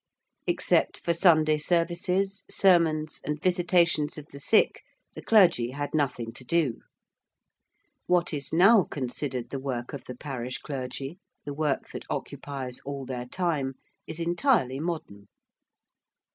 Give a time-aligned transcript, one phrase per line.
[0.47, 4.81] Except for Sunday services, sermons, and visitations of the sick,
[5.13, 6.79] the clergy had nothing to do.
[8.07, 13.05] What is now considered the work of the parish clergy the work that occupies all
[13.05, 13.75] their time
[14.07, 15.27] is entirely modern.